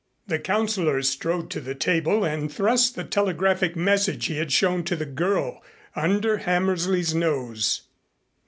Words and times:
The 0.25 0.39
Councilor 0.39 1.03
strode 1.03 1.51
to 1.51 1.61
the 1.61 1.75
table 1.75 2.25
and 2.25 2.51
thrust 2.51 2.95
the 2.95 3.03
telegraphic 3.03 3.75
message 3.75 4.25
he 4.25 4.37
had 4.37 4.51
shown 4.51 4.83
to 4.85 4.95
the 4.95 5.05
girl 5.05 5.61
under 5.95 6.37
Hammersley's 6.37 7.13
nose. 7.13 7.83